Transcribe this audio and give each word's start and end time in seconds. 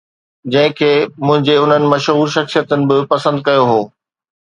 جنهن 0.55 0.73
کي 0.79 0.89
منهنجي 1.27 1.59
انهن 1.65 1.87
مشهور 1.93 2.35
شخصيتن 2.39 2.89
به 2.89 3.01
پسند 3.15 3.47
ڪيو 3.49 3.73
هو. 3.73 3.81